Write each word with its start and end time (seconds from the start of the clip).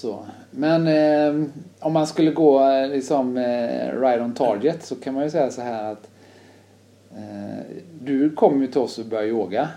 Så. 0.00 0.26
Men 0.50 0.86
eh, 0.86 1.48
om 1.80 1.92
man 1.92 2.06
skulle 2.06 2.30
gå 2.30 2.70
eh, 2.70 2.88
liksom 2.88 3.36
eh, 3.36 4.00
right 4.00 4.20
on 4.20 4.34
target 4.34 4.84
så 4.84 4.96
kan 4.96 5.14
man 5.14 5.24
ju 5.24 5.30
säga 5.30 5.50
så 5.50 5.60
här 5.60 5.92
att 5.92 6.08
eh, 7.16 7.64
du 8.00 8.30
kom 8.30 8.62
ju 8.62 8.66
till 8.66 8.80
oss 8.80 8.98
och 8.98 9.06
började 9.06 9.28
yoga. 9.28 9.68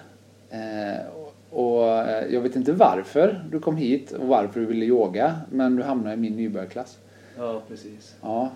Eh, 0.50 1.06
och 1.50 1.88
eh, 1.88 2.34
jag 2.34 2.42
vet 2.42 2.56
inte 2.56 2.72
varför 2.72 3.46
du 3.52 3.60
kom 3.60 3.78
hit 3.78 4.12
och 4.12 4.28
varför 4.28 4.60
du 4.60 4.66
ville 4.66 4.86
yoga 4.86 5.42
men 5.50 5.76
du 5.76 5.84
hamnade 5.84 6.14
i 6.14 6.18
min 6.18 6.36
nybörjarklass. 6.36 6.98
Ja, 7.38 7.62
precis. 7.68 8.16
Ja. 8.22 8.50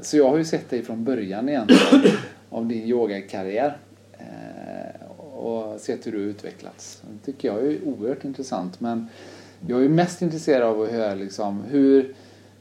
Så 0.00 0.16
jag 0.16 0.30
har 0.30 0.36
ju 0.36 0.44
sett 0.44 0.70
dig 0.70 0.82
från 0.82 1.04
början 1.04 1.48
egentligen 1.48 2.02
av 2.50 2.66
din 2.66 2.82
yogakarriär. 2.82 3.76
Och 5.32 5.80
sett 5.80 6.06
hur 6.06 6.12
du 6.12 6.18
utvecklats. 6.18 7.02
Det 7.10 7.32
tycker 7.32 7.48
jag 7.48 7.58
är 7.58 7.78
oerhört 7.84 8.24
intressant. 8.24 8.80
Men 8.80 9.08
jag 9.66 9.84
är 9.84 9.88
mest 9.88 10.22
intresserad 10.22 10.62
av 10.62 10.82
att 10.82 10.90
höra 10.90 11.14
liksom, 11.14 11.62
hur, 11.62 12.14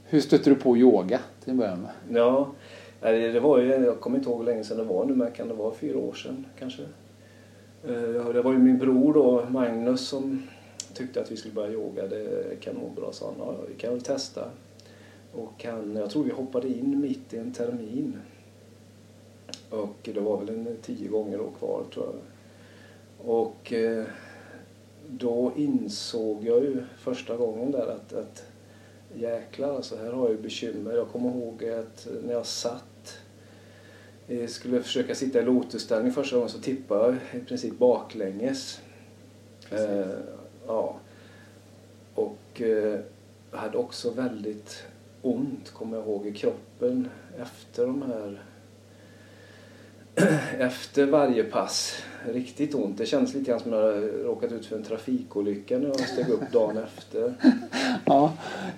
hur 0.04 0.20
stötte 0.20 0.50
du 0.50 0.56
på 0.56 0.78
yoga 0.78 1.20
till 1.44 1.52
en 1.52 1.58
början 1.58 1.82
med? 1.82 2.20
Ja, 2.22 2.52
det 3.02 3.40
var 3.40 3.60
ju, 3.60 3.70
jag 3.70 4.00
kommer 4.00 4.18
inte 4.18 4.30
ihåg 4.30 4.40
hur 4.40 4.46
länge 4.46 4.64
sedan 4.64 4.78
det 4.78 4.84
var 4.84 5.06
nu, 5.06 5.16
men 5.16 5.32
kan 5.32 5.48
det 5.48 5.54
vara 5.54 5.74
fyra 5.74 5.98
år 5.98 6.14
sedan 6.14 6.46
kanske? 6.60 6.84
Eh, 7.88 8.34
det 8.34 8.42
var 8.42 8.52
ju 8.52 8.58
min 8.58 8.78
bror 8.78 9.14
då, 9.14 9.46
Magnus, 9.50 10.08
som 10.08 10.48
tyckte 10.94 11.22
att 11.22 11.32
vi 11.32 11.38
skulle 11.38 11.54
börja 11.54 11.72
yoga. 11.72 12.08
Det 12.08 12.60
kan 12.60 12.76
nog 12.76 12.92
bra, 12.96 13.12
sa 13.12 13.26
han. 13.26 13.36
Ja, 13.40 13.56
vi 13.68 13.76
kan 13.76 13.92
väl 13.92 14.02
testa. 14.02 14.50
Och 15.34 15.66
han, 15.66 15.96
jag 15.96 16.10
tror 16.10 16.24
vi 16.24 16.32
hoppade 16.32 16.68
in 16.68 17.02
mitt 17.02 17.34
i 17.34 17.38
en 17.38 17.54
termin. 17.54 18.18
Och 19.70 20.10
det 20.14 20.20
var 20.20 20.38
väl 20.38 20.50
en 20.50 20.78
tio 20.82 21.08
gånger 21.08 21.38
då 21.38 21.50
kvar 21.60 21.84
tror 21.94 22.06
jag. 22.06 22.16
Och 23.36 23.74
eh, 23.74 24.06
då 25.10 25.52
insåg 25.56 26.44
jag 26.44 26.64
ju 26.64 26.84
första 26.98 27.38
gången 27.38 27.72
där 27.72 27.88
att, 27.88 28.14
att 28.14 28.44
jäklar 29.16 29.76
alltså 29.76 29.98
här 29.98 30.12
har 30.12 30.22
jag 30.22 30.32
ju 30.32 30.42
bekymmer. 30.42 30.94
Jag 30.94 31.08
kommer 31.08 31.30
ihåg 31.30 31.66
att 31.66 32.08
när 32.24 32.34
jag 32.34 32.46
satt 32.46 33.18
eh, 34.28 34.48
skulle 34.48 34.84
försöka 34.84 35.16
sitta 35.16 35.40
i 35.40 35.44
lotusställning 35.44 36.12
första 36.12 36.36
gången 36.36 36.50
så 36.50 36.60
tippade 36.60 37.18
jag 37.32 37.42
i 37.42 37.46
princip 37.46 37.78
baklänges. 37.78 38.80
Eh, 39.72 40.18
ja. 40.68 40.96
Och 42.16 42.62
eh, 42.62 43.00
hade 43.52 43.78
också 43.78 44.10
väldigt 44.10 44.84
ont, 45.22 45.70
kommer 45.70 45.98
jag 45.98 46.06
ihåg, 46.06 46.28
i 46.28 46.34
kroppen 46.34 47.10
efter 47.38 47.86
de 47.86 48.02
här 48.02 48.44
efter 50.60 51.06
varje 51.06 51.44
pass. 51.44 51.96
Riktigt 52.26 52.76
ont. 52.76 52.98
Det 52.98 53.06
kändes 53.06 53.34
lite 53.34 53.52
grann 53.52 53.60
som 53.60 53.74
att 53.74 53.80
jag 53.80 54.04
råkat 54.26 54.52
ut 54.52 54.66
för 54.66 54.76
en 54.76 54.84
trafikolycka 54.84 55.78
när 55.78 55.88
jag 55.88 56.00
steg 56.00 56.30
upp 56.30 56.52
dagen 56.52 56.78
efter. 56.78 57.34
Ja, 58.06 58.34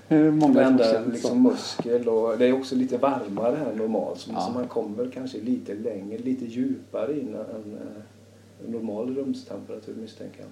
många 0.09 0.53
Varenda 0.53 1.01
liksom, 1.11 1.43
muskel 1.43 2.09
och 2.09 2.37
det 2.37 2.45
är 2.45 2.53
också 2.53 2.75
lite 2.75 2.97
varmare 2.97 3.55
här 3.55 3.73
normalt. 3.75 4.19
Så, 4.19 4.31
Ja. 4.33 4.51
man 4.53 4.67
kommer 4.67 5.11
kanske 5.13 5.37
lite 5.37 5.73
längre, 5.73 6.17
lite 6.17 6.45
djupare 6.45 7.19
in 7.19 7.27
än 7.35 7.77
eh, 7.77 8.71
normal 8.71 9.15
rumstemperatur 9.15 9.95
misstänker 10.01 10.39
jag. 10.39 10.49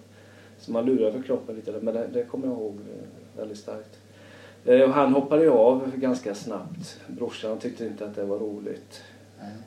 Så 0.60 0.72
man 0.72 0.86
lurar 0.86 1.12
för 1.12 1.22
kroppen 1.22 1.56
lite 1.56 1.74
men 1.82 1.94
det, 1.94 2.08
det 2.14 2.24
kommer 2.24 2.48
jag 2.48 2.54
ihåg 2.58 2.74
eh, 2.76 3.40
väldigt 3.40 3.58
starkt. 3.58 4.00
Eh, 4.66 4.82
Och 4.82 4.90
han 4.94 5.14
hoppade 5.14 5.44
ju 5.44 5.50
av 5.50 5.92
ganska 5.96 6.36
snabbt. 6.36 7.00
Brorsan 7.08 7.58
tyckte 7.58 7.86
inte 7.86 8.06
att 8.06 8.16
det 8.16 8.24
var 8.26 8.40
roligt. 8.40 9.02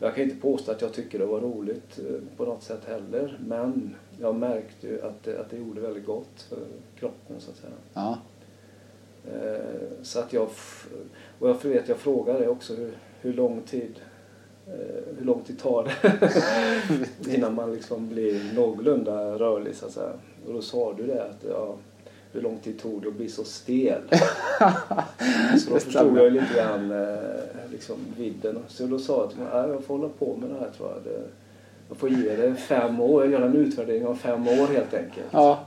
Jag 0.00 0.14
kan 0.14 0.25
inte 0.25 0.36
påstå 0.36 0.72
att 0.72 0.81
jag 0.83 0.92
tycker 0.92 1.19
det 1.19 1.27
var 1.27 1.41
roligt 1.41 1.98
eh, 1.98 2.36
på 2.36 2.45
något 2.45 2.62
sätt 2.62 2.84
heller. 2.86 3.39
Men 3.47 3.95
jag 4.20 4.34
märkte 4.34 4.86
ju 4.86 5.03
att 5.03 5.22
det, 5.25 5.41
att 5.41 5.50
det 5.50 5.56
gjorde 5.56 5.81
väldigt 5.81 6.06
gott 6.06 6.42
för 6.48 6.59
kroppen 6.98 7.36
så 7.41 7.50
att 7.50 7.56
säga. 7.56 7.72
Ja, 7.94 8.19
Eh, 9.33 9.59
Så 10.03 10.19
att 10.19 10.33
jag, 10.33 10.48
och 11.39 11.48
jag 11.48 11.64
vet, 11.64 11.89
jag 11.89 11.97
frågade 11.98 12.48
också 12.48 12.75
hur, 12.75 12.92
hur 13.20 13.33
lång 13.33 13.61
tid 13.62 13.94
eh, 14.67 15.17
hur 15.19 15.25
lång 15.25 15.42
tid 15.42 15.59
tar 15.59 15.84
det 15.84 17.34
innan 17.37 17.54
man 17.54 17.75
liksom 17.75 18.09
blir 18.09 18.54
någorlunda 18.54 19.38
rörlig 19.38 19.75
så 19.75 19.87
att 19.87 19.93
säga. 19.93 20.12
Och 20.47 20.53
då 20.53 20.62
sa 20.62 20.93
du 20.93 21.06
det 21.06 21.25
att 21.25 21.44
ja, 21.50 21.75
hur 22.36 22.42
lång 22.42 22.58
tid 22.58 22.78
tog 22.78 23.02
det 23.02 23.08
att 23.08 23.14
bli 23.14 23.28
så 23.28 23.44
stel? 23.44 24.02
så 25.58 25.69
då 25.69 25.74
Det 25.74 25.80
förstod 25.80 26.19
jag 26.19 26.32
lite 26.32 26.54
grann 26.54 26.91
eh, 26.91 27.70
liksom 27.72 27.97
vidden. 28.16 28.58
Så 28.69 28.86
då 28.86 28.98
sa 28.98 29.20
jag 29.20 29.30
till 29.30 29.38
mig, 29.38 29.48
"Nej, 29.54 29.70
jag 29.70 29.84
får 29.84 29.97
hålla 29.98 30.08
på 30.08 30.36
med 30.41 30.50
det 30.50 30.56
här 30.60 30.70
tror 30.76 30.88
jag. 30.88 31.02
Det, 31.04 31.20
jag 31.88 31.97
får 31.97 32.08
ge 32.08 32.36
det 32.36 32.54
fem 32.54 33.00
år, 33.00 33.24
jag 33.24 33.32
gör 33.32 33.42
en 33.42 33.56
utvärdering 33.56 34.06
om 34.06 34.16
fem 34.16 34.48
år 34.48 34.66
helt 34.66 34.94
enkelt. 34.94 35.26
ja, 35.30 35.64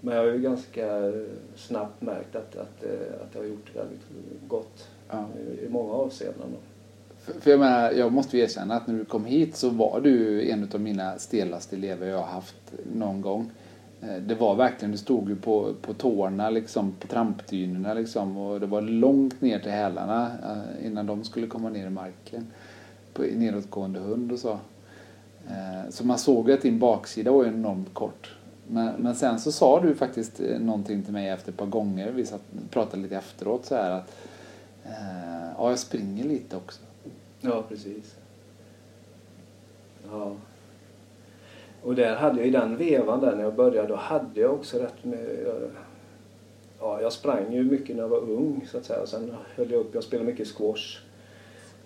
Men 0.00 0.14
jag 0.14 0.22
har 0.22 0.30
ju 0.32 0.38
ganska 0.38 1.12
snabbt 1.56 2.02
märkt 2.02 2.36
att, 2.36 2.56
att, 2.56 2.84
eh, 2.84 3.22
att 3.22 3.32
det 3.32 3.38
har 3.38 3.46
gjort 3.46 3.76
väldigt 3.76 4.00
gott 4.48 4.88
ja. 5.10 5.24
i, 5.38 5.64
i 5.64 5.68
många 5.68 5.92
avseenden. 5.92 6.48
För, 7.24 7.40
för 7.40 7.50
jag 7.50 7.60
menar, 7.60 7.90
jag 7.92 8.12
måste 8.12 8.36
ju 8.36 8.42
erkänna 8.42 8.74
att 8.74 8.86
när 8.86 8.94
du 8.98 9.04
kom 9.04 9.24
hit 9.24 9.56
så 9.56 9.70
var 9.70 10.00
du 10.00 10.42
en 10.50 10.68
av 10.74 10.80
mina 10.80 11.18
stelaste 11.18 11.76
elever 11.76 12.08
jag 12.08 12.18
har 12.18 12.26
haft 12.26 12.72
någon 12.94 13.20
gång. 13.20 13.50
Eh, 14.02 14.16
det 14.22 14.34
var 14.34 14.54
verkligen, 14.54 14.92
du 14.92 14.98
stod 14.98 15.28
ju 15.28 15.36
på, 15.36 15.74
på 15.82 15.94
tårna 15.94 16.50
liksom, 16.50 16.92
på 16.92 17.06
trampdynorna 17.06 17.94
liksom 17.94 18.36
och 18.36 18.60
det 18.60 18.66
var 18.66 18.80
långt 18.80 19.40
ner 19.40 19.58
till 19.58 19.70
hälarna 19.70 20.30
eh, 20.42 20.86
innan 20.86 21.06
de 21.06 21.24
skulle 21.24 21.46
komma 21.46 21.68
ner 21.68 21.86
i 21.86 21.90
marken. 21.90 22.46
På 23.12 23.22
nedåtgående 23.22 24.00
hund 24.00 24.32
och 24.32 24.38
så. 24.38 24.52
Eh, 25.48 25.90
så 25.90 26.06
man 26.06 26.18
såg 26.18 26.48
ju 26.48 26.54
att 26.54 26.62
din 26.62 26.78
baksida 26.78 27.32
var 27.32 27.44
enormt 27.44 27.94
kort. 27.94 28.36
Men, 28.68 28.94
men 28.98 29.14
sen 29.14 29.40
så 29.40 29.52
sa 29.52 29.80
du 29.80 29.94
faktiskt 29.94 30.40
någonting 30.60 31.02
till 31.02 31.12
mig 31.12 31.28
efter 31.28 31.52
ett 31.52 31.58
par 31.58 31.66
gånger, 31.66 32.10
vi 32.10 32.26
satt, 32.26 32.42
pratade 32.70 33.02
lite 33.02 33.16
efteråt 33.16 33.66
så 33.66 33.74
här 33.74 33.90
att 33.90 34.16
ja, 35.58 35.70
jag 35.70 35.78
springer 35.78 36.24
lite 36.24 36.56
också. 36.56 36.80
Ja, 37.40 37.64
precis. 37.68 38.14
Ja. 40.10 40.32
Och 41.82 41.94
där 41.94 42.16
hade 42.16 42.38
jag 42.38 42.46
i 42.46 42.50
den 42.50 42.76
vevan 42.76 43.20
där 43.20 43.36
när 43.36 43.42
jag 43.42 43.54
började, 43.54 43.88
då 43.88 43.96
hade 43.96 44.40
jag 44.40 44.54
också 44.54 44.78
rätt 44.78 45.04
med... 45.04 45.26
Ja, 46.80 47.00
jag 47.02 47.12
sprang 47.12 47.52
ju 47.52 47.64
mycket 47.64 47.96
när 47.96 48.02
jag 48.02 48.08
var 48.08 48.18
ung 48.30 48.66
så 48.70 48.78
att 48.78 48.84
säga. 48.84 49.00
Och 49.00 49.08
sen 49.08 49.34
höll 49.56 49.70
jag 49.70 49.80
upp, 49.80 49.94
jag 49.94 50.04
spelade 50.04 50.30
mycket 50.30 50.48
squash. 50.48 50.98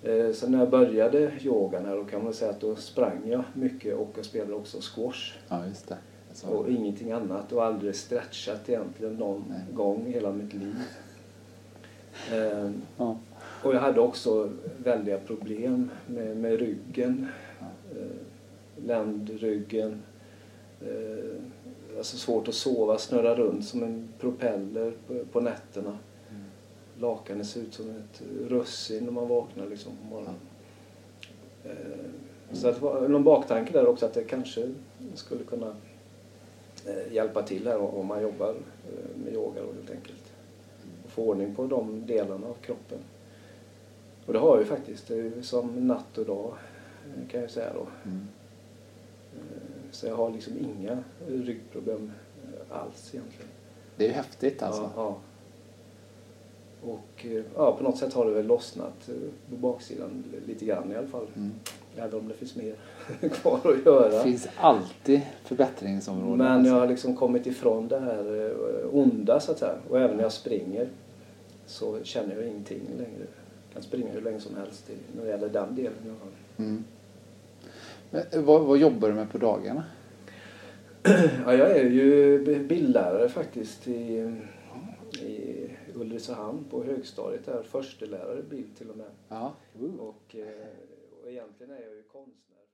Eh, 0.03 0.33
sen 0.33 0.53
när 0.53 0.59
jag 0.59 0.71
började 0.71 1.33
yogan 1.41 1.87
här 1.87 1.97
då 1.97 2.05
kan 2.05 2.25
man 2.25 2.35
säga 2.35 2.51
att 2.51 2.61
då 2.61 2.77
sprang 2.77 3.21
jag 3.25 3.43
mycket 3.55 3.97
och 3.97 4.09
jag 4.17 4.25
spelade 4.25 4.55
också 4.55 4.79
squash. 4.81 5.33
Ja, 5.49 5.67
just 5.67 5.89
det. 5.89 5.97
Sa 6.33 6.49
Och 6.49 6.71
ingenting 6.71 7.13
annat 7.13 7.53
och 7.53 7.65
aldrig 7.65 7.95
stretchat 7.95 8.69
egentligen 8.69 9.15
någon 9.15 9.45
Nej. 9.49 9.61
gång 9.75 10.07
hela 10.07 10.33
mitt 10.33 10.55
liv. 10.55 10.75
Ehm, 12.33 12.83
Ja. 12.99 13.17
och 13.63 13.75
jag 13.75 13.81
hade 13.81 14.01
också 14.01 14.51
väldiga 14.85 15.19
problem 15.19 15.91
med, 16.07 16.37
med 16.37 16.59
ryggen. 16.59 17.29
Eh, 17.91 18.26
ländryggen. 18.85 20.03
Eh, 20.81 21.97
alltså 21.97 22.17
svårt 22.17 22.49
att 22.49 22.55
sova, 22.55 22.99
snurra 22.99 23.35
runt 23.35 23.65
som 23.65 23.83
en 23.83 24.09
propeller 24.21 24.93
på, 25.07 25.25
på 25.33 25.41
nätterna. 25.41 25.99
Mm. 26.31 26.43
Lakanet 27.01 27.47
ser 27.47 27.61
ut 27.61 27.75
som 27.75 27.91
ett 27.91 28.23
russin 28.49 29.05
när 29.05 29.13
man 29.13 29.29
vaknar 29.29 29.67
liksom 29.67 29.93
på 29.97 30.05
morgonen. 30.15 30.35
Eh, 31.65 31.73
så 32.53 32.71
det 32.71 32.79
var 32.79 33.09
någon 33.09 33.25
baktanke 33.25 33.73
där 33.73 33.87
också 33.87 34.07
att 34.07 34.15
det 34.15 34.25
kanske 34.25 34.73
skulle 35.15 35.45
kunna 35.45 35.75
eh, 36.87 37.13
hjälpa 37.13 37.43
till 37.43 37.67
här 37.67 37.79
om 37.79 38.07
man 38.07 38.23
jobbar 38.23 38.49
eh, 38.51 39.25
med 39.25 39.35
yoga 39.35 39.63
då, 39.63 39.73
helt 39.73 39.91
enkelt. 39.91 40.33
Och 41.05 41.11
få 41.11 41.23
ordning 41.23 41.55
på 41.55 41.67
de 41.67 42.07
delarna 42.07 42.47
av 42.47 42.55
kroppen. 42.55 42.99
Och 44.27 44.33
det 44.33 44.39
har 44.39 44.49
jag 44.49 44.59
ju 44.59 44.65
faktiskt. 44.65 45.09
Det 45.09 45.15
är 45.15 45.23
ju 45.23 45.43
som 45.43 45.87
natt 45.87 46.19
och 46.19 46.27
dag 46.27 46.55
eh, 47.07 47.29
kan 47.31 47.41
jag 47.41 47.51
säga 47.51 47.73
då. 47.75 47.87
Mm. 48.11 48.29
Så 49.97 50.07
jag 50.07 50.17
har 50.17 50.31
liksom 50.31 50.53
inga 50.59 50.99
ryggproblem 51.29 52.13
eh, 52.45 52.79
alls 52.81 53.15
egentligen. 53.15 53.49
Det 53.97 54.05
är 54.05 54.09
ju 54.09 54.15
häftigt 54.15 54.63
alltså. 54.63 54.83
Ja, 54.83 54.91
ja. 54.97 55.17
Och 56.91 57.27
eh, 57.27 57.45
ja, 57.57 57.77
på 57.77 57.85
något 57.85 57.99
sätt 57.99 58.13
har 58.15 58.27
det 58.27 58.31
väl 58.31 58.47
lossnat 58.47 59.09
eh, 59.09 59.15
på 59.51 59.57
baksidan 59.57 60.25
lite 60.47 60.65
grann 60.65 60.93
i 60.93 60.97
alla 60.97 61.07
fall. 61.07 61.27
Mm. 61.37 61.53
Även 61.97 62.21
om 62.21 62.29
det 62.29 62.35
finns 62.35 62.57
mer 62.57 62.75
kvar 63.29 63.61
att 63.65 63.87
göra. 63.87 64.09
Det 64.09 64.23
finns 64.23 64.49
alltid 64.57 65.21
förbättringsområden. 65.45 66.39
Men 66.39 66.47
jag 66.47 66.57
alltså. 66.57 66.75
har 66.75 66.87
liksom 66.87 67.17
kommit 67.17 67.47
ifrån 67.47 67.89
det 67.89 67.99
här 67.99 68.55
onda 68.93 69.41
så 69.41 69.53
att 69.53 69.59
säga. 69.59 69.75
Och 69.91 70.01
även 70.01 70.17
när 70.17 70.23
jag 70.23 70.33
springer 70.33 70.89
så 71.67 72.05
känner 72.05 72.37
jag 72.37 72.47
ingenting 72.47 72.81
längre. 72.99 73.19
Jag 73.19 73.73
kan 73.73 73.83
springa 73.83 74.11
hur 74.13 74.21
länge 74.21 74.41
som 74.41 74.57
helst 74.57 74.91
när 75.17 75.25
det 75.25 75.31
gäller 75.31 75.49
den 75.49 75.75
delen. 75.75 75.93
alla 76.05 76.15
fall. 76.15 76.29
Mm. 76.57 76.85
Men, 78.11 78.45
vad, 78.45 78.63
vad 78.63 78.79
jobbar 78.79 79.09
du 79.09 79.15
med 79.15 79.31
på 79.31 79.39
dagarna? 79.39 79.85
Ja, 81.47 81.55
jag 81.55 81.71
är 81.71 81.91
ju 81.91 82.39
bildlärare 82.65 83.29
faktiskt 83.29 83.89
i, 83.89 84.37
i 85.23 85.71
Ulricehamn 85.95 86.65
på 86.71 86.85
högstadiet. 86.85 87.47
Där. 87.47 87.63
Förstelärare 87.63 88.43
bild 88.43 88.77
till 88.77 88.91
och 88.91 88.97
med. 88.97 89.11
Ja. 89.29 89.55
Och, 89.99 90.37
eh, 90.37 90.67
och 91.23 91.31
egentligen 91.31 91.73
är 91.73 91.81
jag 91.81 91.95
ju 91.95 92.03
konstnär. 92.03 92.66